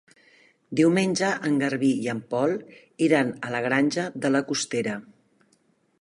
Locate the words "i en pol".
2.07-2.55